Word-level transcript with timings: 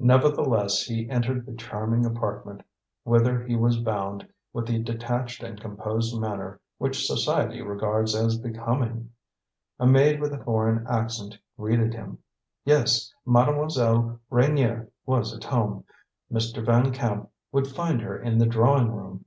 Nevertheless, 0.00 0.82
he 0.82 1.08
entered 1.08 1.46
the 1.46 1.54
charming 1.54 2.04
apartment 2.04 2.64
whither 3.04 3.40
he 3.44 3.54
was 3.54 3.78
bound 3.78 4.26
with 4.52 4.66
the 4.66 4.82
detached 4.82 5.44
and 5.44 5.60
composed 5.60 6.20
manner 6.20 6.60
which 6.78 7.06
society 7.06 7.62
regards 7.62 8.16
as 8.16 8.36
becoming. 8.36 9.12
A 9.78 9.86
maid 9.86 10.20
with 10.20 10.32
a 10.32 10.42
foreign 10.42 10.84
accent 10.88 11.38
greeted 11.56 11.94
him. 11.94 12.18
Yes, 12.64 13.14
Mademoiselle 13.24 14.18
Reynier 14.28 14.88
was 15.06 15.32
at 15.32 15.44
home; 15.44 15.84
Mr. 16.32 16.66
Van 16.66 16.90
Camp 16.92 17.30
would 17.52 17.68
find 17.68 18.00
her 18.00 18.18
in 18.20 18.38
the 18.38 18.46
drawing 18.46 18.90
room. 18.90 19.24